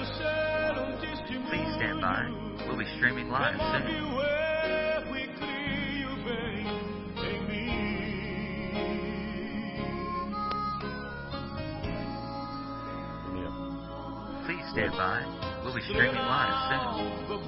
[0.00, 2.26] Please stand by.
[2.66, 3.84] We'll be streaming live soon.
[14.46, 15.60] Please stand by.
[15.62, 17.40] We'll be streaming live soon.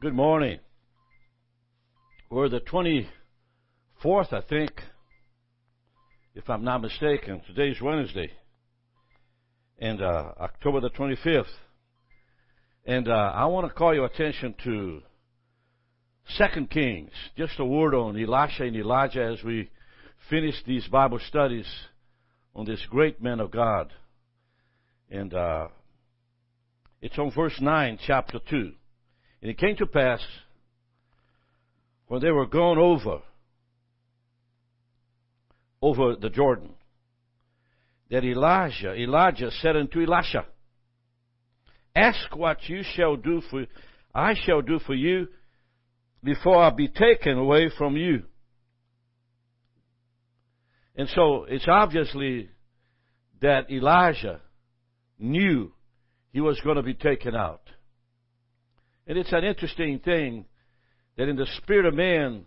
[0.00, 0.58] Good morning.
[2.30, 4.72] We're the 24th, I think,
[6.34, 7.42] if I'm not mistaken.
[7.46, 8.32] Today's Wednesday.
[9.80, 11.46] And uh, October the 25th.
[12.84, 15.00] And uh, I want to call your attention to
[16.36, 17.10] Second Kings.
[17.36, 19.70] Just a word on Elisha and Elijah as we
[20.28, 21.66] finish these Bible studies
[22.54, 23.90] on this great man of God.
[25.10, 25.68] And uh,
[27.00, 28.72] it's on verse 9, chapter 2.
[29.42, 30.20] And it came to pass
[32.08, 33.20] when they were gone over,
[35.80, 36.74] over the Jordan,
[38.10, 40.44] that Elijah, Elijah said unto Elisha,
[41.94, 43.66] Ask what you shall do for,
[44.14, 45.28] I shall do for you
[46.22, 48.24] before I be taken away from you.
[50.96, 52.50] And so it's obviously
[53.40, 54.40] that Elijah
[55.18, 55.72] knew
[56.32, 57.62] he was going to be taken out.
[59.06, 60.44] And it's an interesting thing
[61.16, 62.44] that in the spirit of man,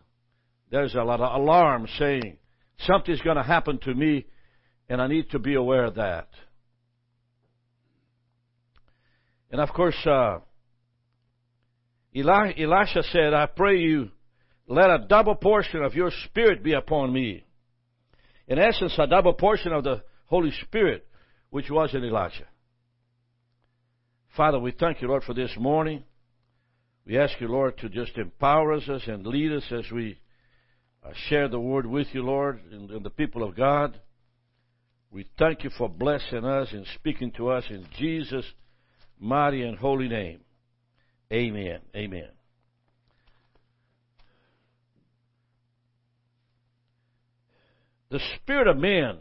[0.71, 2.37] there's a lot of alarm saying,
[2.79, 4.25] something's going to happen to me,
[4.89, 6.27] and I need to be aware of that.
[9.51, 10.39] And of course, uh,
[12.15, 14.09] Eli- Elisha said, I pray you,
[14.67, 17.43] let a double portion of your spirit be upon me.
[18.47, 21.05] In essence, a double portion of the Holy Spirit,
[21.49, 22.47] which was in Elijah.
[24.35, 26.03] Father, we thank you, Lord, for this morning.
[27.05, 30.17] We ask you, Lord, to just empower us and lead us as we
[31.03, 33.99] uh, share the word with you, Lord, and, and the people of God.
[35.13, 38.45] We thank you for blessing us and speaking to us in Jesus'
[39.19, 40.39] mighty and holy name.
[41.31, 41.81] Amen.
[41.95, 42.29] Amen.
[48.09, 49.19] The spirit of man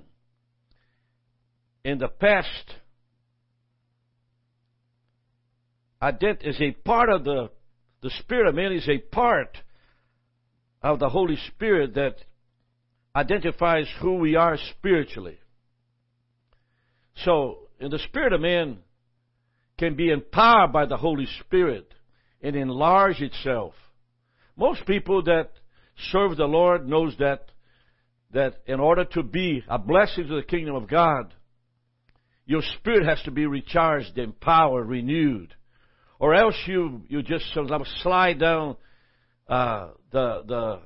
[1.84, 2.74] in the past
[6.02, 7.50] ident- is a part of the
[8.02, 9.58] the spirit of man is a part
[10.82, 12.16] of the Holy Spirit that
[13.14, 15.38] identifies who we are spiritually.
[17.16, 18.78] So, in the spirit of man
[19.78, 21.92] can be empowered by the Holy Spirit
[22.40, 23.74] and enlarge itself.
[24.56, 25.50] Most people that
[26.10, 27.46] serve the Lord knows that
[28.32, 31.34] that in order to be a blessing to the kingdom of God,
[32.46, 35.54] your spirit has to be recharged, empowered, renewed,
[36.18, 38.76] or else you you just sort of slide down
[39.48, 40.80] uh, the the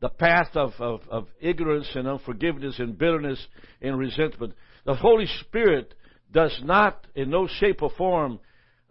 [0.00, 3.38] the path of, of, of ignorance and unforgiveness and bitterness
[3.80, 4.52] and resentment.
[4.84, 5.94] The Holy Spirit
[6.32, 8.40] does not, in no shape or form,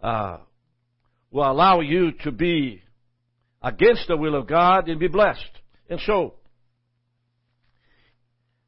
[0.02, 0.38] uh,
[1.30, 2.82] will allow you to be
[3.62, 5.40] against the will of God and be blessed.
[5.88, 6.34] And so,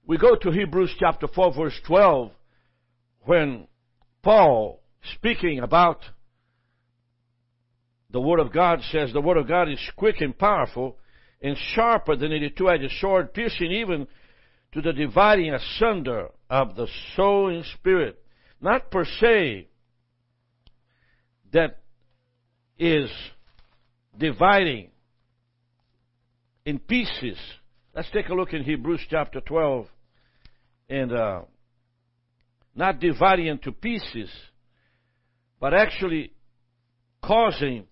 [0.07, 2.31] we go to Hebrews chapter 4 verse 12
[3.21, 3.67] when
[4.23, 4.83] Paul,
[5.15, 6.01] speaking about
[8.11, 10.99] the Word of God says the Word of God is quick and powerful
[11.43, 14.07] and sharper than any two-edged sword, piercing even
[14.75, 18.21] to the dividing asunder of the soul and spirit.
[18.61, 19.69] Not per se
[21.53, 21.79] that
[22.77, 23.09] is
[24.19, 24.91] dividing
[26.65, 27.39] in pieces.
[27.95, 29.87] Let's take a look in Hebrews chapter 12
[30.89, 31.43] and uh,
[32.75, 34.29] not dividing into pieces,
[35.61, 36.33] but actually
[37.23, 37.87] causing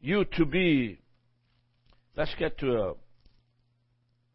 [0.00, 0.98] you to be.
[2.16, 2.90] Let's get to a.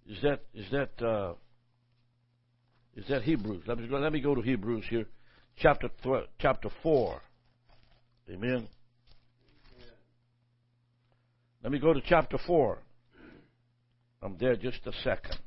[0.08, 1.34] Is that is that uh,
[3.00, 3.64] is that Hebrews?
[3.68, 5.06] Let me let me go to Hebrews here,
[5.58, 7.22] chapter th- chapter four.
[8.30, 8.68] Amen.
[11.64, 12.80] Let me go to chapter four.
[14.22, 15.38] I'm there just a second.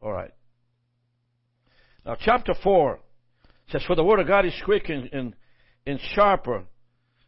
[0.00, 0.32] All right.
[2.04, 2.98] Now, chapter 4
[3.70, 5.34] says, For the word of God is quick and, and,
[5.86, 6.64] and sharper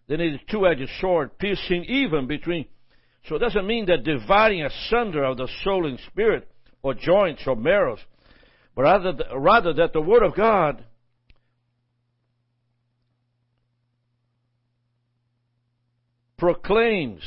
[0.09, 2.67] than a two-edged sword, piercing even between.
[3.27, 6.49] So it doesn't mean that dividing asunder of the soul and spirit,
[6.83, 7.99] or joints or marrows,
[8.77, 10.85] but rather, rather that the word of God
[16.37, 17.23] proclaims,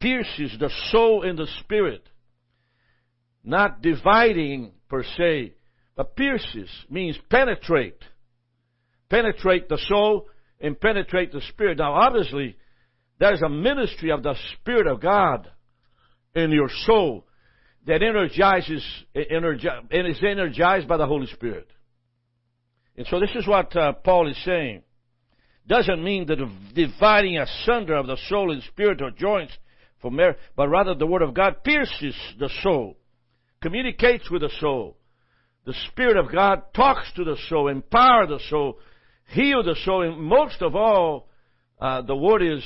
[0.00, 2.08] pierces the soul and the spirit,
[3.42, 5.54] not dividing per se,
[5.96, 7.98] but pierces means penetrate.
[9.10, 10.28] Penetrate the soul
[10.60, 11.78] and penetrate the spirit.
[11.78, 12.56] Now, obviously,
[13.18, 15.50] there's a ministry of the Spirit of God
[16.34, 17.26] in your soul
[17.86, 18.84] that energizes,
[19.16, 21.68] energi- and is energized by the Holy Spirit.
[22.96, 24.82] And so this is what uh, Paul is saying.
[25.66, 29.52] Doesn't mean the dividing asunder of the soul and spirit or joints
[30.00, 32.96] from there, but rather the Word of God pierces the soul,
[33.60, 34.96] communicates with the soul.
[35.64, 38.78] The Spirit of God talks to the soul, empower the soul,
[39.28, 41.28] heal the soul, and most of all,
[41.80, 42.64] uh, the Word is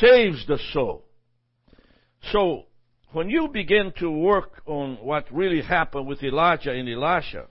[0.00, 1.04] saves the soul.
[2.32, 2.64] So,
[3.16, 7.46] when you begin to work on what really happened with Elijah and Elisha,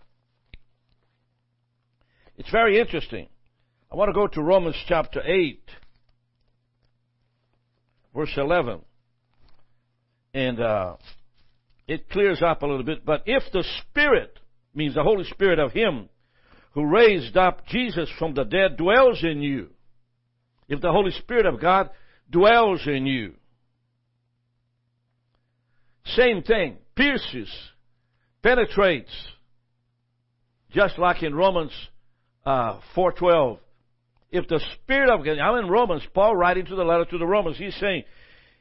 [2.37, 3.27] it's very interesting.
[3.91, 5.59] I want to go to Romans chapter 8,
[8.13, 8.81] verse 11.
[10.35, 10.97] And uh,
[11.87, 13.03] it clears up a little bit.
[13.03, 14.37] But if the Spirit,
[14.75, 16.09] means the Holy Spirit of Him
[16.73, 19.69] who raised up Jesus from the dead, dwells in you,
[20.69, 21.89] if the Holy Spirit of God
[22.29, 23.33] dwells in you,
[26.05, 27.49] same thing, pierces,
[28.43, 29.11] penetrates,
[30.71, 31.71] just like in Romans
[32.45, 33.59] uh, 4.12.
[34.31, 37.25] If the Spirit of God, I'm in Romans, Paul writing to the letter to the
[37.25, 38.03] Romans, he's saying,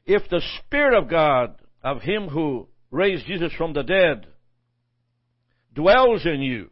[0.07, 4.27] if the Spirit of God, of Him who raised Jesus from the dead,
[5.75, 6.71] dwells in you,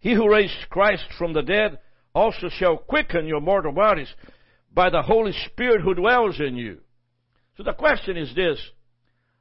[0.00, 1.78] he who raised Christ from the dead
[2.14, 4.08] also shall quicken your mortal bodies
[4.72, 6.78] by the Holy Spirit who dwells in you.
[7.58, 8.58] So the question is this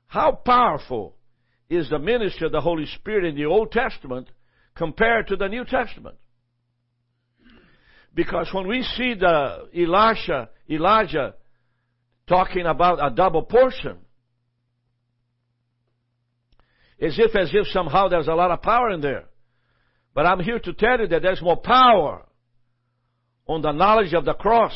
[0.07, 1.15] How powerful
[1.69, 4.27] is the ministry of the Holy Spirit in the Old Testament
[4.75, 6.15] compared to the New Testament?
[8.15, 11.35] Because when we see the Elisha, Elijah
[12.27, 13.97] talking about a double portion,
[16.99, 19.25] as if as if somehow there's a lot of power in there.
[20.15, 22.25] But I'm here to tell you that there's more power
[23.45, 24.73] on the knowledge of the cross,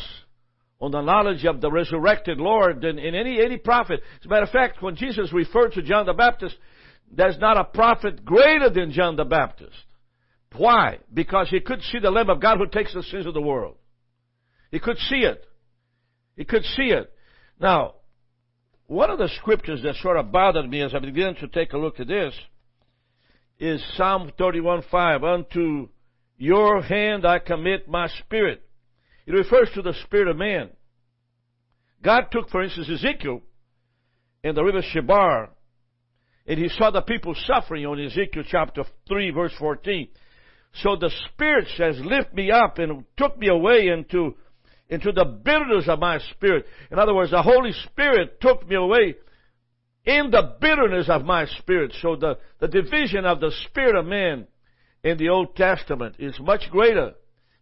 [0.82, 4.02] on the knowledge of the resurrected Lord than in any any prophet.
[4.20, 6.58] As a matter of fact, when Jesus referred to John the Baptist,
[7.12, 9.76] there's not a prophet greater than John the Baptist.
[10.56, 10.98] Why?
[11.14, 13.78] Because he could see the Lamb of God who takes the sins of the world.
[14.72, 15.46] He could see it.
[16.36, 17.14] He could see it.
[17.60, 17.96] Now,
[18.88, 21.78] one of the scriptures that sort of bothered me as I began to take a
[21.78, 22.34] look at this
[23.60, 25.24] is Psalm 31:5.
[25.24, 25.90] Unto
[26.38, 28.64] your hand I commit my spirit.
[29.32, 30.72] It refers to the spirit of man.
[32.04, 33.40] God took, for instance, Ezekiel
[34.44, 35.50] in the river Chebar,
[36.46, 40.10] and he saw the people suffering on Ezekiel chapter 3, verse 14.
[40.74, 44.36] So the Spirit says, lift me up and took me away into,
[44.90, 46.66] into the bitterness of my spirit.
[46.92, 49.16] In other words, the Holy Spirit took me away
[50.04, 51.94] in the bitterness of my spirit.
[52.02, 54.48] So the, the division of the spirit of man
[55.06, 57.14] in the Old Testament is much greater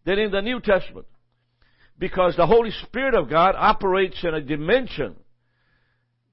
[0.05, 1.05] than in the New Testament.
[1.99, 5.15] Because the Holy Spirit of God operates in a dimension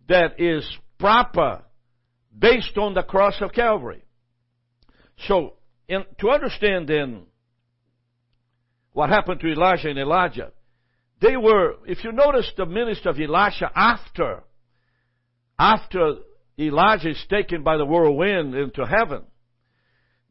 [0.08, 0.64] that is
[0.98, 1.64] proper
[2.36, 4.04] based on the cross of Calvary.
[5.26, 5.54] So
[5.88, 7.22] in, to understand then
[8.92, 10.52] what happened to Elijah and Elijah,
[11.20, 14.44] they were, if you notice the ministry of Elisha after,
[15.58, 16.14] after
[16.58, 19.22] Elijah is taken by the whirlwind into heaven,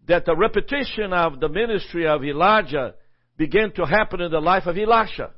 [0.07, 2.93] that the repetition of the ministry of Elijah
[3.37, 5.31] began to happen in the life of Elisha.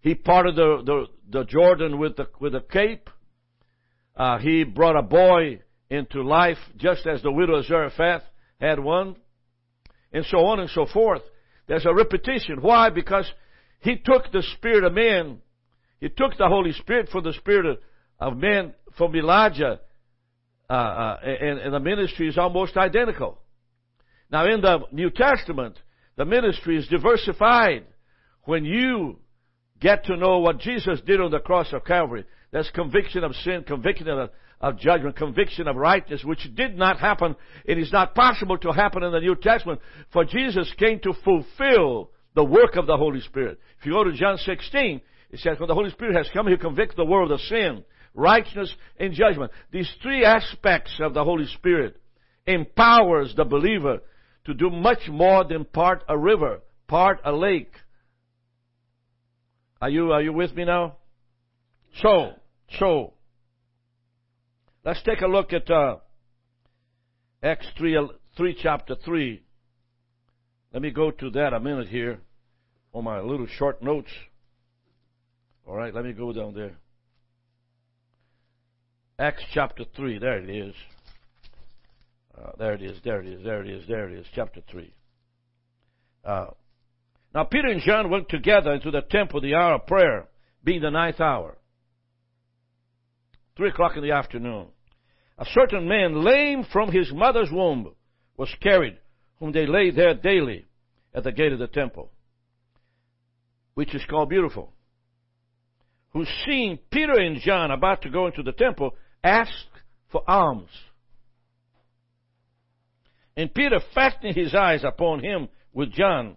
[0.00, 1.06] He parted the, the,
[1.38, 3.10] the Jordan with the, with a cape.
[4.16, 5.60] Uh, he brought a boy
[5.90, 8.22] into life just as the widow of Zarephath
[8.60, 9.16] had one
[10.12, 11.22] and so on and so forth.
[11.66, 12.60] There's a repetition.
[12.60, 12.90] Why?
[12.90, 13.30] Because
[13.80, 15.38] he took the spirit of man,
[16.00, 17.78] he took the Holy Spirit from the spirit of,
[18.18, 19.80] of man from Elijah,
[20.68, 23.38] uh, uh, and, and the ministry is almost identical.
[24.30, 25.76] Now, in the New Testament,
[26.20, 27.86] the ministry is diversified.
[28.44, 29.20] When you
[29.80, 33.64] get to know what Jesus did on the cross of Calvary, there's conviction of sin,
[33.66, 34.28] conviction of
[34.60, 37.34] of judgment, conviction of righteousness, which did not happen.
[37.64, 39.80] It is not possible to happen in the New Testament,
[40.12, 43.58] for Jesus came to fulfill the work of the Holy Spirit.
[43.78, 45.00] If you go to John 16,
[45.30, 48.76] it says, when the Holy Spirit has come, He convicts the world of sin, righteousness,
[48.98, 49.52] and judgment.
[49.72, 51.96] These three aspects of the Holy Spirit
[52.46, 54.00] empowers the believer
[54.46, 57.72] to do much more than part a river, part a lake.
[59.80, 60.96] Are you, are you with me now?
[62.02, 62.32] So,
[62.78, 63.14] so,
[64.82, 65.96] Let's take a look at uh,
[67.42, 69.42] Acts 3, 3, chapter 3.
[70.72, 72.18] Let me go to that a minute here
[72.94, 74.10] on my little short notes.
[75.66, 76.76] All right, let me go down there.
[79.18, 80.74] Acts chapter 3, there it is.
[82.36, 84.92] Uh, there it is, there it is, there it is, there it is, chapter 3.
[86.24, 86.46] Uh,
[87.34, 90.28] now Peter and John went together into the temple the hour of prayer,
[90.62, 91.56] being the ninth hour.
[93.56, 94.66] three o'clock in the afternoon,
[95.38, 97.94] a certain man lame from his mother's womb
[98.36, 98.98] was carried,
[99.38, 100.66] whom they laid there daily
[101.14, 102.10] at the gate of the temple,
[103.74, 104.72] which is called Beautiful,
[106.12, 109.52] who seeing Peter and John about to go into the temple, asked
[110.10, 110.70] for alms.
[113.40, 116.36] And Peter, fastening his eyes upon him with John,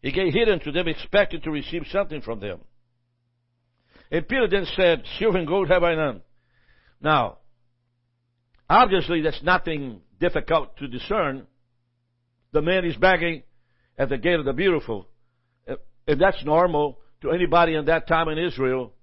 [0.00, 2.60] he gave hidden to them, expecting to receive something from them.
[4.10, 6.22] And Peter then said, Silver and gold have I none.
[7.02, 7.36] Now,
[8.70, 11.46] obviously that's nothing difficult to discern.
[12.52, 13.42] The man is begging
[13.98, 15.06] at the gate of the beautiful.
[15.68, 15.74] Uh,
[16.08, 18.94] and that's normal to anybody in that time in Israel.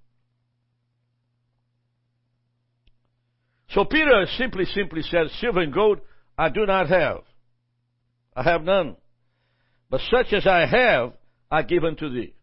[3.69, 5.99] So Peter simply, simply said, Silver and gold
[6.37, 7.21] I do not have.
[8.35, 8.95] I have none.
[9.89, 11.13] But such as I have,
[11.51, 12.33] I give unto thee.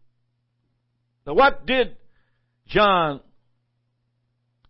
[1.27, 1.97] Now what did
[2.67, 3.19] John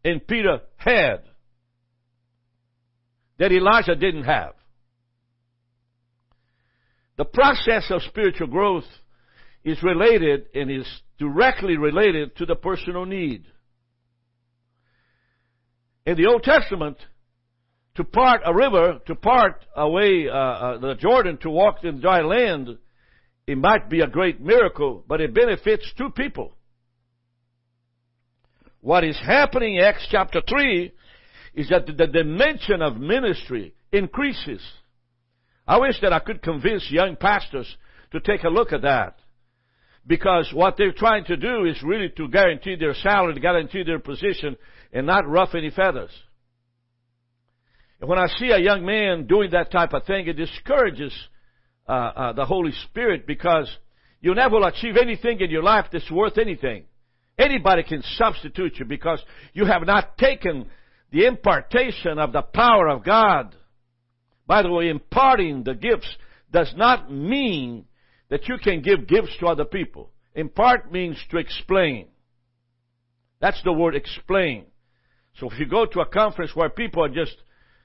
[0.03, 1.21] and Peter had
[3.37, 4.53] that Elijah didn't have?
[7.17, 8.85] The process of spiritual growth
[9.63, 10.87] is related and is
[11.19, 13.45] directly related to the personal need.
[16.05, 16.97] In the Old Testament,
[17.95, 22.21] to part a river, to part away uh, uh, the Jordan to walk in dry
[22.21, 22.77] land,
[23.47, 26.53] it might be a great miracle, but it benefits two people.
[28.79, 30.91] What is happening in Acts chapter 3
[31.53, 34.61] is that the dimension of ministry increases.
[35.67, 37.75] I wish that I could convince young pastors
[38.11, 39.17] to take a look at that.
[40.07, 43.99] Because what they're trying to do is really to guarantee their salary, to guarantee their
[43.99, 44.57] position,
[44.91, 46.09] and not ruff any feathers.
[48.01, 51.13] And when I see a young man doing that type of thing, it discourages
[51.87, 53.69] uh, uh, the Holy Spirit because
[54.21, 56.85] you never will achieve anything in your life that's worth anything.
[57.37, 60.65] Anybody can substitute you because you have not taken
[61.11, 63.55] the impartation of the power of God.
[64.47, 66.09] By the way, imparting the gifts
[66.51, 67.85] does not mean
[68.29, 70.09] that you can give gifts to other people.
[70.33, 72.07] Impart means to explain.
[73.39, 74.65] That's the word explain.
[75.35, 77.35] So if you go to a conference where people are just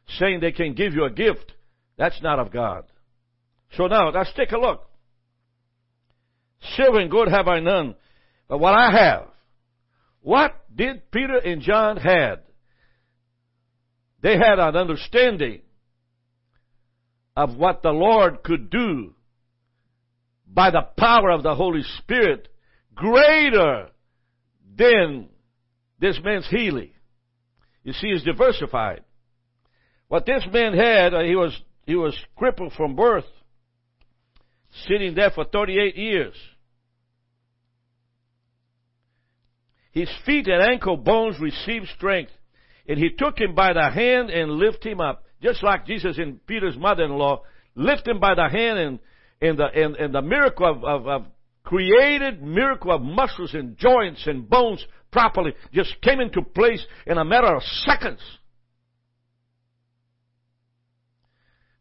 [0.09, 1.53] saying they can give you a gift,
[1.97, 2.85] that's not of God.
[3.77, 4.89] So now, let's take a look.
[6.77, 7.95] Silver and gold have I none,
[8.49, 9.29] but what I have,
[10.21, 12.41] what did Peter and John had?
[14.23, 15.61] They had an understanding
[17.37, 19.15] of what the Lord could do
[20.47, 22.49] by the power of the Holy Spirit
[22.95, 23.89] greater
[24.77, 25.29] than
[26.01, 26.91] this man's healing.
[27.85, 29.03] You see, he's diversified.
[30.09, 33.25] What this man had, uh, he was, he was crippled from birth,
[34.89, 36.35] sitting there for 38 years.
[39.93, 42.31] His feet and ankle bones received strength,
[42.87, 46.45] and he took him by the hand and lifted him up, just like Jesus and
[46.47, 47.43] Peter's mother-in-law
[47.75, 48.99] lifted him by the hand and,
[49.41, 51.27] and the, and, and the miracle of, of, of
[51.65, 57.25] created miracle of muscles and joints and bones properly just came into place in a
[57.25, 58.21] matter of seconds.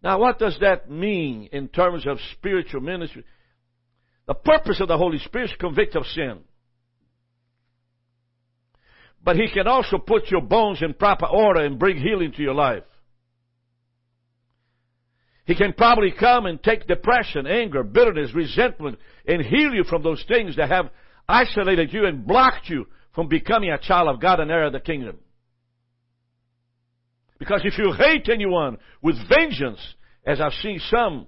[0.06, 3.24] Now, what does that mean in terms of spiritual ministry?
[4.28, 6.42] The purpose of the Holy Spirit is convict of sin.
[9.24, 12.54] But He can also put your bones in proper order and bring healing to your
[12.54, 12.84] life.
[15.46, 20.24] He can probably come and take depression, anger, bitterness, resentment, and heal you from those
[20.28, 20.92] things that have
[21.28, 22.86] isolated you and blocked you
[23.16, 25.18] from becoming a child of God and heir of the kingdom.
[27.38, 29.80] Because if you hate anyone with vengeance,
[30.26, 31.28] as I've seen some,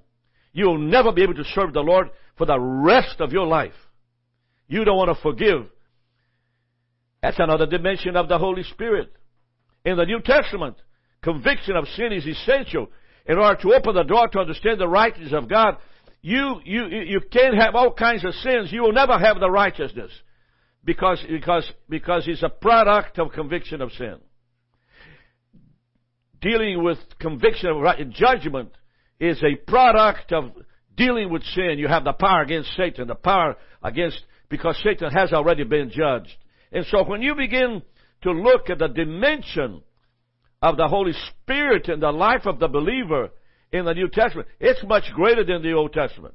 [0.53, 3.73] you'll never be able to serve the Lord for the rest of your life.
[4.67, 5.67] You don't want to forgive.
[7.21, 9.11] That's another dimension of the Holy Spirit.
[9.85, 10.75] In the New Testament,
[11.21, 12.87] conviction of sin is essential
[13.25, 15.77] in order to open the door to understand the righteousness of God.
[16.21, 18.71] You, you, you can't have all kinds of sins.
[18.71, 20.11] You will never have the righteousness
[20.83, 24.17] because, because, because it's a product of conviction of sin
[26.41, 28.72] dealing with conviction of right, judgment
[29.20, 30.51] is a product of
[30.96, 31.75] dealing with sin.
[31.77, 36.36] You have the power against Satan, the power against, because Satan has already been judged.
[36.72, 37.82] And so when you begin
[38.24, 39.82] to look at the dimension
[40.62, 43.29] of the Holy Spirit in the life of the believer
[43.72, 46.34] in the New Testament, it's much greater than the Old Testament.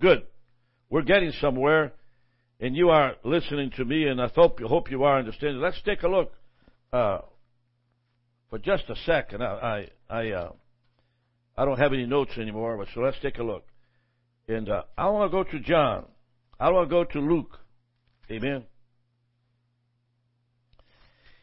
[0.00, 0.22] Good.
[0.88, 1.92] We're getting somewhere,
[2.60, 5.60] and you are listening to me, and I hope, hope you are understanding.
[5.60, 6.32] Let's take a look.
[6.92, 7.18] Uh,
[8.50, 9.42] for just a second.
[9.42, 10.52] I I I, uh,
[11.56, 13.64] I don't have any notes anymore, but so let's take a look.
[14.48, 16.04] And uh, I want to go to John.
[16.58, 17.58] I want to go to Luke.
[18.30, 18.64] Amen.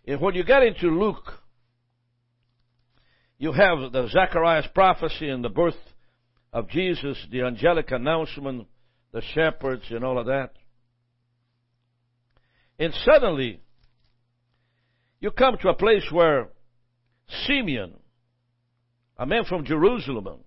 [0.06, 1.40] And when you get into Luke,
[3.38, 5.76] you have the Zacharias prophecy and the birth
[6.52, 8.68] of Jesus, the angelic announcement,
[9.12, 10.52] the shepherds, and all of that.
[12.80, 13.62] And suddenly,
[15.20, 16.50] you come to a place where
[17.46, 17.94] Simeon,
[19.18, 20.40] a man from Jerusalem,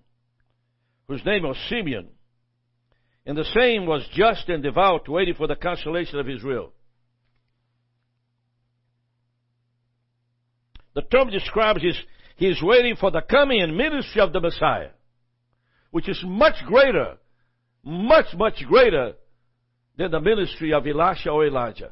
[1.07, 2.07] whose name was Simeon,
[3.25, 6.71] and the same was just and devout, waiting for the consolation of Israel.
[10.95, 11.95] The term describes his,
[12.37, 14.89] he is waiting for the coming and ministry of the Messiah,
[15.91, 17.17] which is much greater,
[17.83, 19.13] much, much greater
[19.97, 21.91] than the ministry of Elisha or Elijah.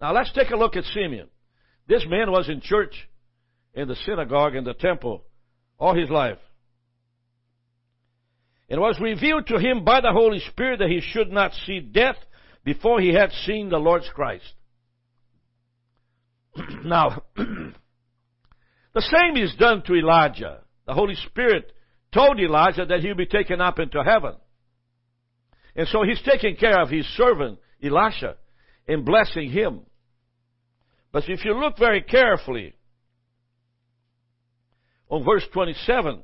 [0.00, 1.28] Now let's take a look at Simeon.
[1.92, 2.94] This man was in church,
[3.74, 5.24] in the synagogue, in the temple,
[5.78, 6.38] all his life.
[8.66, 12.16] It was revealed to him by the Holy Spirit that he should not see death
[12.64, 14.54] before he had seen the Lord's Christ.
[16.82, 17.72] now, the
[18.96, 20.60] same is done to Elijah.
[20.86, 21.72] The Holy Spirit
[22.10, 24.36] told Elijah that he'll be taken up into heaven.
[25.76, 28.36] And so he's taking care of his servant, Elisha,
[28.88, 29.82] and blessing him.
[31.12, 32.74] But if you look very carefully
[35.08, 36.22] on verse 27,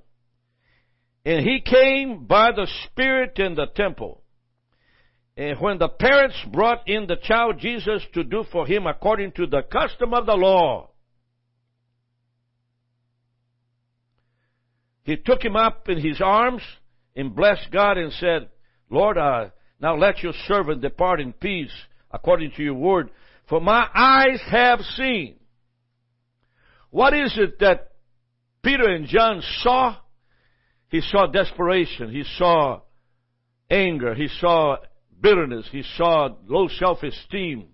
[1.26, 4.22] and he came by the Spirit in the temple.
[5.36, 9.46] And when the parents brought in the child Jesus to do for him according to
[9.46, 10.90] the custom of the law,
[15.04, 16.62] he took him up in his arms
[17.14, 18.48] and blessed God and said,
[18.90, 21.72] Lord, uh, now let your servant depart in peace
[22.10, 23.10] according to your word,
[23.48, 25.36] for my eyes have seen.
[26.90, 27.92] What is it that
[28.62, 29.96] Peter and John saw?
[30.88, 32.10] He saw desperation.
[32.10, 32.80] He saw
[33.70, 34.14] anger.
[34.14, 34.76] He saw
[35.20, 35.66] bitterness.
[35.70, 37.68] He saw low self-esteem.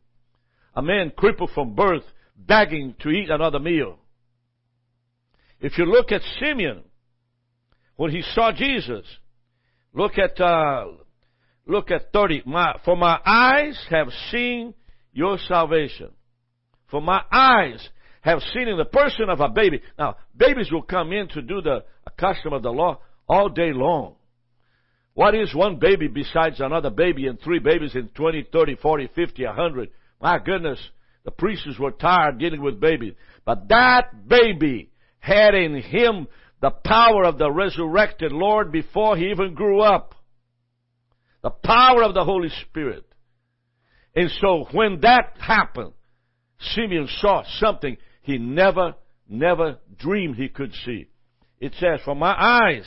[0.74, 2.02] A man crippled from birth
[2.36, 3.98] begging to eat another meal.
[5.60, 6.82] If you look at Simeon,
[7.96, 9.06] when he saw Jesus,
[9.92, 10.86] look at, uh,
[11.66, 12.42] look at 30.
[12.44, 14.74] My, for my eyes have seen
[15.14, 16.10] your salvation.
[16.90, 17.88] For my eyes
[18.20, 19.80] have seen in the person of a baby.
[19.98, 21.84] Now, babies will come in to do the
[22.18, 24.16] custom of the law all day long.
[25.14, 29.44] What is one baby besides another baby and three babies in 20, 30, 40, 50,
[29.44, 29.90] 100?
[30.20, 30.80] My goodness,
[31.24, 33.14] the priests were tired dealing with babies.
[33.44, 36.26] But that baby had in him
[36.60, 40.14] the power of the resurrected Lord before he even grew up.
[41.42, 43.04] The power of the Holy Spirit.
[44.14, 45.92] And so when that happened,
[46.74, 48.94] Simeon saw something he never,
[49.28, 51.08] never dreamed he could see.
[51.60, 52.86] It says, For my eyes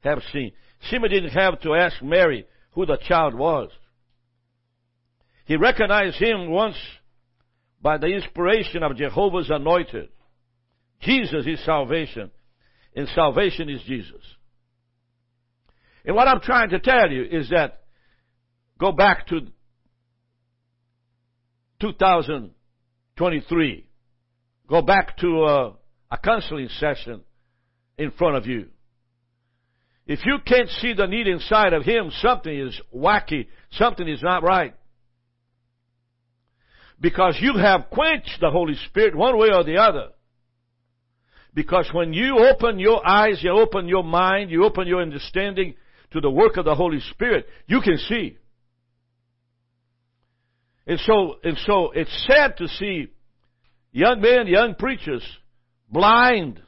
[0.00, 0.52] have seen.
[0.90, 3.70] Simeon didn't have to ask Mary who the child was.
[5.44, 6.76] He recognized him once
[7.80, 10.08] by the inspiration of Jehovah's anointed.
[11.00, 12.30] Jesus is salvation,
[12.94, 14.22] and salvation is Jesus.
[16.04, 17.82] And what I'm trying to tell you is that
[18.78, 19.40] go back to
[21.80, 23.86] 2023.
[24.68, 25.74] Go back to a,
[26.10, 27.20] a counseling session
[27.96, 28.66] in front of you.
[30.06, 33.48] If you can't see the need inside of him, something is wacky.
[33.72, 34.74] Something is not right.
[37.00, 40.08] Because you have quenched the Holy Spirit one way or the other.
[41.54, 45.74] Because when you open your eyes, you open your mind, you open your understanding
[46.12, 48.38] to the work of the Holy Spirit, you can see.
[50.88, 53.08] And so, and so it's sad to see
[53.92, 55.22] young men, young preachers,
[55.90, 56.62] blind,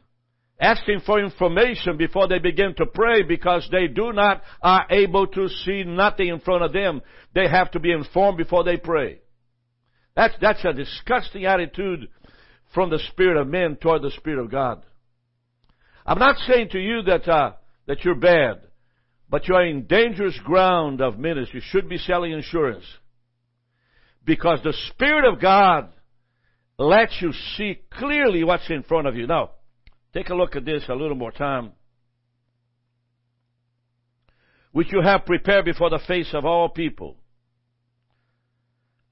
[0.60, 5.48] asking for information before they begin to pray because they do not are able to
[5.64, 7.00] see nothing in front of them.
[7.34, 9.20] They have to be informed before they pray.
[10.14, 12.08] That's, that's a disgusting attitude
[12.74, 14.84] from the spirit of men toward the spirit of God.
[16.04, 17.52] I'm not saying to you that, uh,
[17.86, 18.60] that you're bad,
[19.30, 21.60] but you're in dangerous ground of ministry.
[21.60, 22.84] You should be selling insurance.
[24.24, 25.92] Because the Spirit of God
[26.78, 29.26] lets you see clearly what's in front of you.
[29.26, 29.50] Now,
[30.12, 31.72] Take a look at this a little more time.
[34.72, 37.16] Which you have prepared before the face of all people.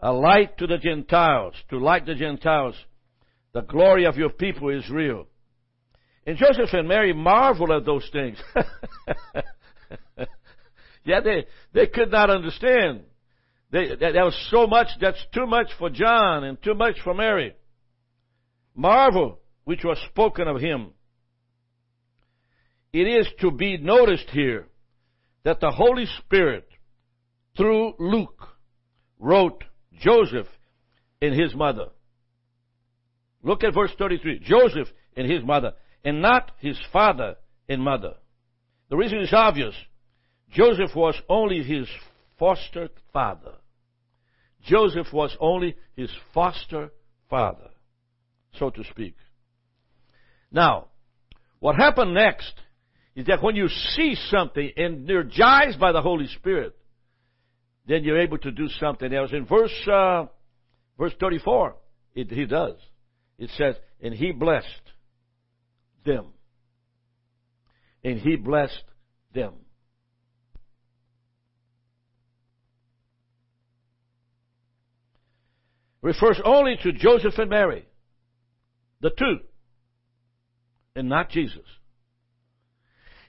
[0.01, 2.75] A light to the Gentiles, to light the Gentiles.
[3.53, 5.27] The glory of your people Israel.
[6.27, 8.39] And Joseph and Mary marvel at those things.
[11.05, 13.03] yeah, they, they could not understand.
[13.71, 17.55] They, that, was so much, that's too much for John and too much for Mary.
[18.75, 20.93] Marvel which was spoken of him.
[22.91, 24.67] It is to be noticed here
[25.43, 26.67] that the Holy Spirit,
[27.55, 28.49] through Luke,
[29.19, 29.63] wrote
[30.01, 30.47] Joseph
[31.21, 31.89] and his mother.
[33.43, 34.39] Look at verse 33.
[34.39, 37.37] Joseph and his mother, and not his father
[37.69, 38.15] and mother.
[38.89, 39.75] The reason is obvious.
[40.51, 41.87] Joseph was only his
[42.39, 43.55] foster father.
[44.63, 46.91] Joseph was only his foster
[47.31, 47.71] father,
[48.59, 49.15] so to speak.
[50.51, 50.87] Now,
[51.61, 52.55] what happened next
[53.15, 56.77] is that when you see something and you're energized by the Holy Spirit,
[57.87, 59.31] then you're able to do something else.
[59.33, 60.27] In verse uh,
[60.99, 61.75] verse 34,
[62.15, 62.77] it, he does.
[63.39, 64.67] It says, "And he blessed
[66.05, 66.27] them,
[68.05, 68.85] and he blessed
[69.35, 69.55] them."
[76.03, 77.87] Refers only to Joseph and Mary,
[79.01, 79.39] the two,
[80.95, 81.65] and not Jesus.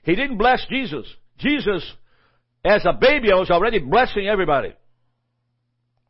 [0.02, 1.06] He didn't bless Jesus.
[1.38, 1.84] Jesus,
[2.64, 4.74] as a baby, was already blessing everybody.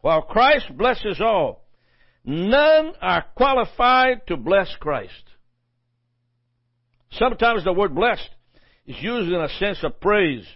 [0.01, 1.65] While Christ blesses all,
[2.25, 5.13] none are qualified to bless Christ.
[7.13, 8.29] Sometimes the word blessed
[8.87, 10.47] is used in a sense of praise,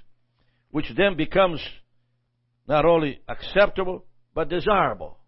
[0.70, 1.60] which then becomes
[2.66, 5.18] not only acceptable, but desirable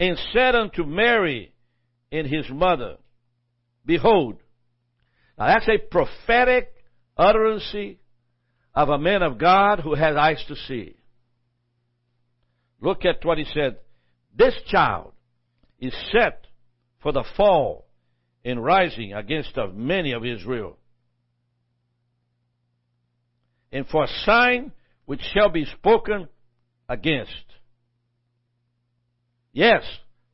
[0.00, 1.52] and said unto Mary
[2.10, 2.96] and his mother,
[3.84, 4.36] Behold.
[5.38, 6.72] Now that's a prophetic
[7.16, 7.74] utterance
[8.74, 10.96] of a man of God who has eyes to see.
[12.80, 13.76] Look at what he said.
[14.34, 15.12] This child
[15.78, 16.46] is set
[17.02, 17.86] for the fall
[18.42, 20.78] and rising against of many of Israel.
[23.70, 24.72] And for a sign
[25.04, 26.28] which shall be spoken
[26.88, 27.49] against.
[29.52, 29.82] Yes,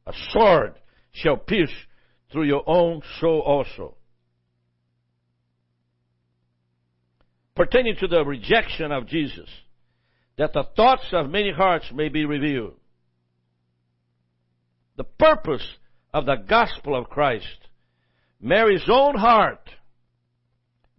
[0.06, 0.74] a sword
[1.12, 1.72] shall pierce
[2.30, 3.96] through your own soul also.
[7.54, 9.48] Pertaining to the rejection of Jesus,
[10.36, 12.74] that the thoughts of many hearts may be revealed.
[14.96, 15.66] The purpose
[16.12, 17.68] of the gospel of Christ,
[18.40, 19.70] Mary's own heart,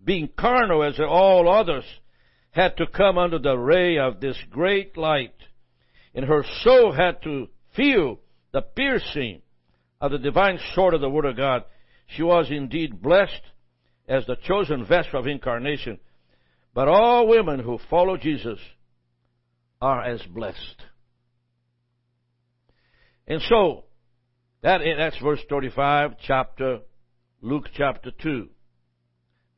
[0.03, 1.85] being carnal as all others,
[2.51, 5.35] had to come under the ray of this great light,
[6.15, 8.19] and her soul had to feel
[8.51, 9.41] the piercing
[10.01, 11.63] of the divine sword of the Word of God,
[12.07, 13.41] she was indeed blessed
[14.07, 15.99] as the chosen vessel of incarnation.
[16.73, 18.59] But all women who follow Jesus
[19.81, 20.83] are as blessed.
[23.27, 23.85] And so,
[24.61, 26.79] that, that's verse 35, chapter,
[27.41, 28.47] Luke chapter 2.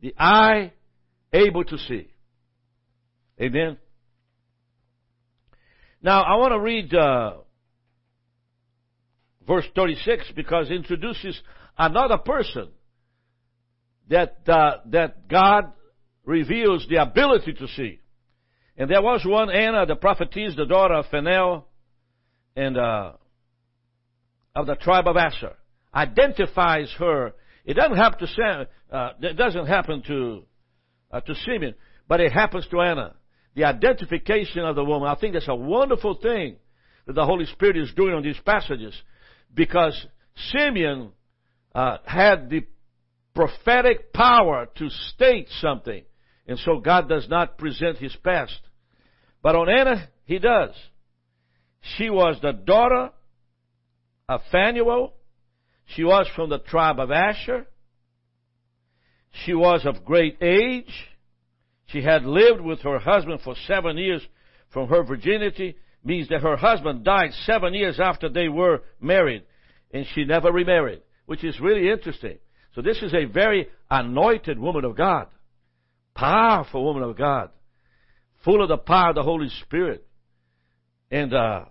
[0.01, 0.73] The eye
[1.31, 2.09] able to see.
[3.39, 3.77] Amen.
[6.01, 7.33] Now, I want to read uh,
[9.49, 11.41] verse 36 because introduces
[11.75, 12.69] another person
[14.07, 15.73] that, uh, that God
[16.23, 17.99] reveals the ability to see.
[18.77, 21.67] And there was one Anna, the prophetess, the daughter of Phanuel,
[22.55, 23.13] and uh,
[24.55, 25.55] of the tribe of Asher,
[25.93, 27.33] identifies her.
[27.65, 30.43] It doesn't happen to uh, it doesn't happen to
[31.11, 31.75] uh, to Simeon,
[32.07, 33.15] but it happens to Anna.
[33.55, 35.09] The identification of the woman.
[35.09, 36.55] I think that's a wonderful thing
[37.05, 38.93] that the Holy Spirit is doing on these passages
[39.53, 40.05] because
[40.51, 41.11] Simeon
[41.73, 42.65] uh, had the
[43.33, 46.03] prophetic power to state something.
[46.47, 48.59] And so God does not present his past.
[49.41, 50.71] But on Anna, he does.
[51.97, 53.11] She was the daughter
[54.27, 55.13] of Phanuel.
[55.95, 57.65] She was from the tribe of Asher.
[59.45, 60.91] She was of great age.
[61.87, 64.21] She had lived with her husband for seven years
[64.71, 69.43] from her virginity means that her husband died seven years after they were married,
[69.91, 72.37] and she never remarried, which is really interesting.
[72.75, 75.27] So this is a very anointed woman of God,
[76.15, 77.49] powerful woman of God,
[78.43, 80.05] full of the power of the Holy Spirit,
[81.11, 81.65] and uh,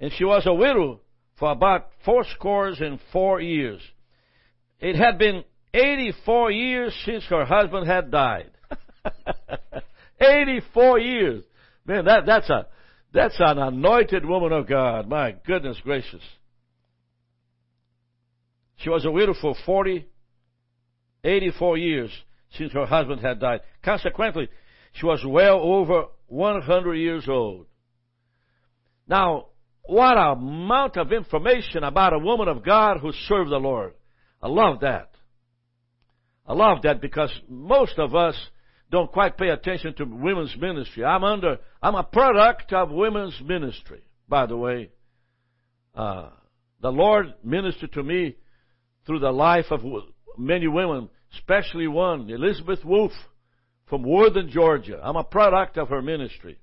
[0.00, 1.00] and she was a widow
[1.38, 3.80] for about four scores and four years.
[4.80, 8.50] It had been 84 years since her husband had died.
[10.20, 11.44] 84 years.
[11.84, 12.66] Man, that, that's a,
[13.16, 15.08] that's an anointed woman of God.
[15.08, 16.20] My goodness gracious.
[18.76, 20.06] She was a widow for 40,
[21.24, 22.10] 84 years
[22.58, 23.60] since her husband had died.
[23.82, 24.50] Consequently,
[24.92, 27.66] she was well over 100 years old.
[29.08, 29.46] Now,
[29.84, 33.94] what a amount of information about a woman of God who served the Lord.
[34.42, 35.10] I love that.
[36.46, 38.36] I love that because most of us
[38.90, 41.04] don't quite pay attention to women's ministry.
[41.04, 44.90] I'm under, I'm a product of women's ministry, by the way.
[45.94, 46.30] Uh,
[46.80, 48.36] the Lord ministered to me
[49.06, 49.80] through the life of
[50.38, 53.12] many women, especially one, Elizabeth Wolf
[53.88, 55.00] from Worthing, Georgia.
[55.02, 56.58] I'm a product of her ministry.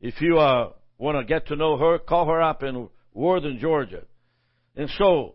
[0.00, 4.02] If you uh, want to get to know her, call her up in Worthing, Georgia.
[4.76, 5.34] And so,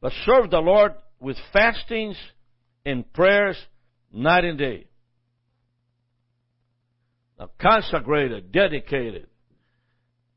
[0.00, 2.16] but serve the Lord with fastings
[2.88, 3.56] and prayers
[4.12, 4.86] night and day.
[7.38, 9.26] Now, consecrated, dedicated.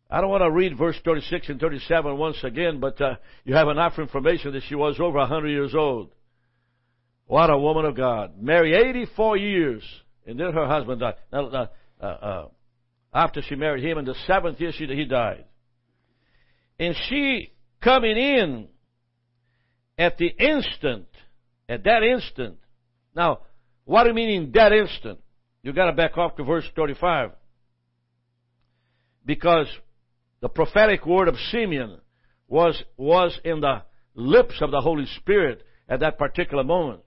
[0.09, 3.69] I don't want to read verse 36 and 37 once again, but uh, you have
[3.69, 6.11] enough information that she was over 100 years old.
[7.25, 8.41] What a woman of God.
[8.41, 9.83] Married 84 years,
[10.27, 11.15] and then her husband died.
[11.31, 12.47] Now, uh, uh,
[13.13, 15.45] after she married him, in the seventh year she, he died.
[16.77, 18.67] And she coming in
[19.97, 21.07] at the instant,
[21.71, 22.57] at that instant.
[23.15, 23.39] Now,
[23.85, 25.19] what do you mean in that instant?
[25.63, 27.31] You gotta back off to verse 35.
[29.25, 29.67] Because
[30.41, 31.99] the prophetic word of Simeon
[32.49, 33.83] was, was in the
[34.15, 37.01] lips of the Holy Spirit at that particular moment.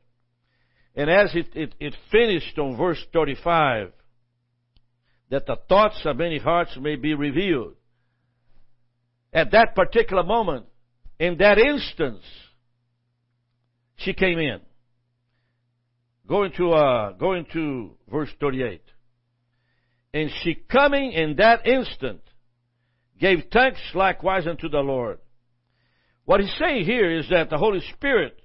[0.94, 3.92] And as it, it, it finished on verse 35,
[5.28, 7.74] that the thoughts of many hearts may be revealed.
[9.30, 10.66] At that particular moment,
[11.18, 12.22] in that instance,
[13.96, 14.60] she came in.
[16.26, 18.80] Going to, uh, going to verse 38.
[20.12, 22.20] And she coming in that instant
[23.20, 25.18] gave thanks likewise unto the Lord.
[26.24, 28.40] What he's saying here is that the Holy Spirit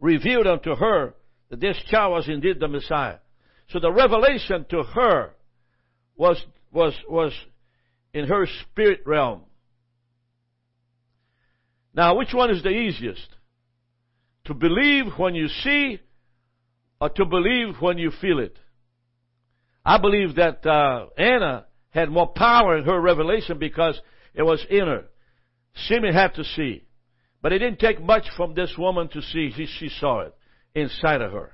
[0.00, 1.14] revealed unto her
[1.48, 3.18] that this child was indeed the Messiah.
[3.70, 5.30] So the revelation to her
[6.16, 7.32] was, was, was
[8.12, 9.42] in her spirit realm.
[11.94, 13.26] Now, which one is the easiest?
[14.50, 16.00] To believe when you see
[17.00, 18.58] or to believe when you feel it?
[19.84, 24.00] I believe that uh, Anna had more power in her revelation because
[24.34, 25.04] it was in her.
[25.86, 26.82] Simeon had to see.
[27.40, 29.52] But it didn't take much from this woman to see.
[29.56, 30.34] She, she saw it
[30.74, 31.52] inside of her.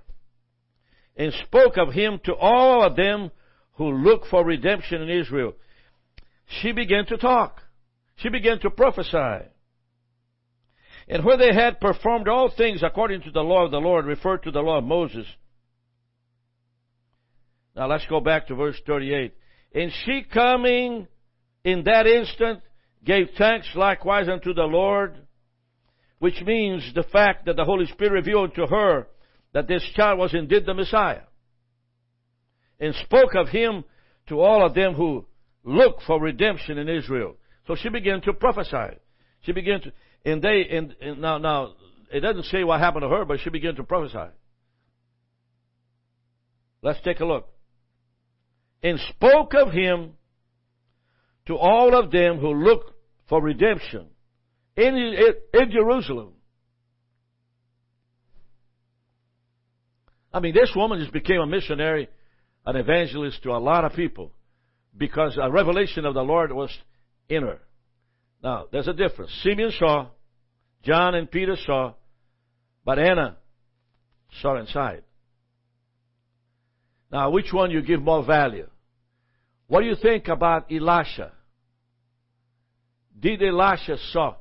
[1.18, 3.30] And spoke of him to all of them
[3.74, 5.52] who look for redemption in Israel.
[6.62, 7.60] She began to talk.
[8.16, 9.50] She began to prophesy.
[11.08, 14.42] And where they had performed all things according to the law of the Lord, referred
[14.42, 15.26] to the law of Moses.
[17.76, 19.34] Now let's go back to verse 38.
[19.74, 21.06] And she coming
[21.64, 22.60] in that instant
[23.04, 25.16] gave thanks likewise unto the Lord,
[26.18, 29.06] which means the fact that the Holy Spirit revealed to her
[29.52, 31.22] that this child was indeed the Messiah
[32.80, 33.84] and spoke of him
[34.28, 35.24] to all of them who
[35.64, 37.36] look for redemption in Israel.
[37.66, 38.98] So she began to prophesy.
[39.42, 39.92] She began to,
[40.26, 41.72] and they, and, and now, now,
[42.12, 44.30] it doesn't say what happened to her, but she began to prophesy.
[46.82, 47.48] Let's take a look.
[48.82, 50.12] And spoke of him
[51.46, 52.94] to all of them who look
[53.28, 54.06] for redemption
[54.76, 56.34] in, in, in Jerusalem.
[60.32, 62.08] I mean, this woman just became a missionary
[62.66, 64.32] an evangelist to a lot of people
[64.96, 66.76] because a revelation of the Lord was
[67.28, 67.60] in her.
[68.42, 69.30] Now, there's a difference.
[69.42, 70.08] Simeon saw,
[70.86, 71.94] John and Peter saw,
[72.84, 73.36] but Anna
[74.40, 75.02] saw inside.
[77.10, 78.68] Now, which one you give more value?
[79.66, 81.32] What do you think about Elisha?
[83.18, 84.36] Did Elisha saw?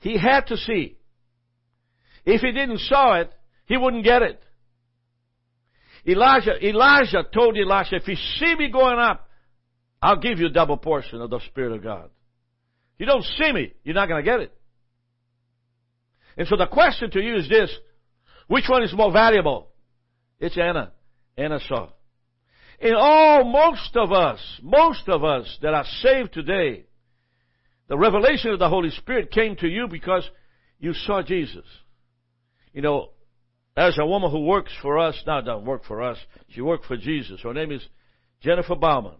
[0.00, 0.98] He had to see.
[2.26, 3.32] If he didn't saw it,
[3.66, 4.42] he wouldn't get it.
[6.06, 9.28] Elijah, Elijah told Elisha, if you see me going up,
[10.02, 12.10] I'll give you a double portion of the Spirit of God.
[12.94, 14.52] If you don't see me, you're not going to get it.
[16.36, 17.70] And so the question to you is this,
[18.48, 19.68] which one is more valuable?
[20.40, 20.92] It's Anna.
[21.36, 21.90] Anna saw.
[22.80, 26.84] In all, oh, most of us, most of us that are saved today,
[27.88, 30.28] the revelation of the Holy Spirit came to you because
[30.80, 31.64] you saw Jesus.
[32.72, 33.10] You know,
[33.76, 36.18] there's a woman who works for us, now doesn't work for us,
[36.48, 37.40] she worked for Jesus.
[37.42, 37.86] Her name is
[38.42, 39.14] Jennifer Bauman.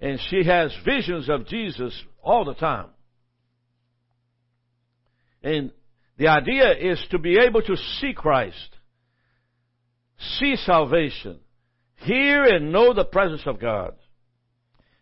[0.00, 2.88] And she has visions of Jesus all the time.
[5.44, 5.70] And
[6.16, 8.76] the idea is to be able to see Christ,
[10.38, 11.38] see salvation,
[11.96, 13.94] hear and know the presence of God.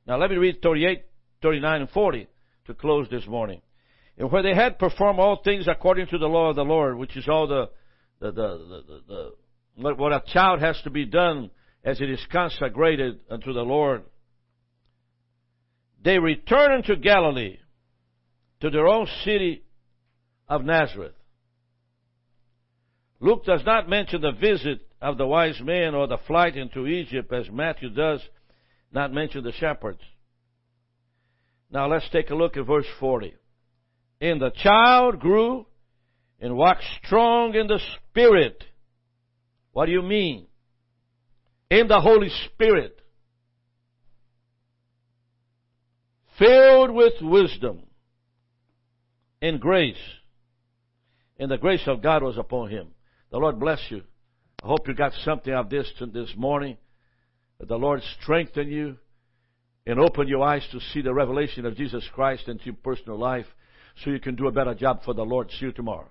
[0.07, 1.05] Now let me read 38,
[1.41, 2.27] 39, and 40
[2.67, 3.63] to close this morning
[4.19, 7.17] and where they had performed all things according to the law of the Lord, which
[7.17, 7.71] is all the,
[8.21, 9.31] the, the, the,
[9.77, 11.51] what, what a child has to be done
[11.85, 14.03] as it is consecrated unto the Lord.
[16.05, 17.59] They returned into Galilee,
[18.61, 19.65] to their own city
[20.53, 21.15] of Nazareth.
[23.21, 27.33] Luke does not mention the visit of the wise men or the flight into Egypt
[27.33, 28.21] as Matthew does
[28.93, 30.03] not mention the shepherds.
[31.71, 33.33] Now let's take a look at verse 40.
[34.21, 35.65] And the child grew
[36.39, 38.63] and waxed strong in the Spirit.
[39.73, 40.49] What do you mean?
[41.71, 42.99] In the Holy Spirit.
[46.39, 47.83] filled with wisdom
[49.41, 49.97] and grace.
[51.39, 52.89] And the grace of God was upon him.
[53.31, 54.03] The Lord bless you.
[54.63, 56.77] I hope you got something of this this morning.
[57.59, 58.97] That the Lord strengthen you
[59.87, 63.47] and open your eyes to see the revelation of Jesus Christ into your personal life
[64.03, 65.51] so you can do a better job for the Lord.
[65.51, 66.11] See you tomorrow.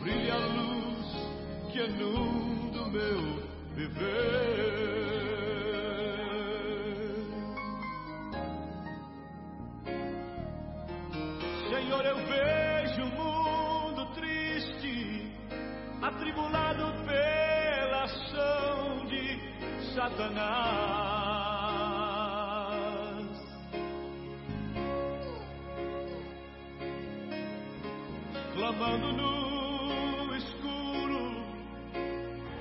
[0.00, 3.42] Brilha a luz que inunda o meu
[3.74, 4.65] viver.
[20.06, 20.46] Satanás.
[28.54, 31.42] Clamando no escuro,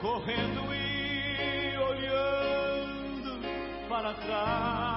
[0.01, 3.39] correndo e olhando
[3.88, 4.94] para trás.